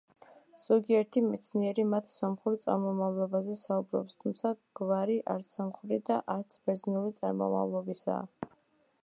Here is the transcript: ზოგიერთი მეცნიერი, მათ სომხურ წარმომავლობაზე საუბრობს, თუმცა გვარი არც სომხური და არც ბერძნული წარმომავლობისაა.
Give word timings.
ზოგიერთი 0.67 1.21
მეცნიერი, 1.25 1.85
მათ 1.91 2.07
სომხურ 2.13 2.57
წარმომავლობაზე 2.63 3.59
საუბრობს, 3.61 4.17
თუმცა 4.25 4.55
გვარი 4.81 5.19
არც 5.37 5.53
სომხური 5.59 6.03
და 6.11 6.19
არც 6.39 6.59
ბერძნული 6.67 7.17
წარმომავლობისაა. 7.21 8.51